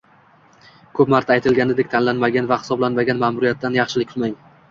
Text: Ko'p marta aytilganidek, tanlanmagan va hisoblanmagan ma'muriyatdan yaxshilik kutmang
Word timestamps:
Ko'p 0.99 1.11
marta 1.13 1.35
aytilganidek, 1.35 1.91
tanlanmagan 1.91 2.49
va 2.53 2.59
hisoblanmagan 2.63 3.23
ma'muriyatdan 3.25 3.79
yaxshilik 3.81 4.13
kutmang 4.15 4.35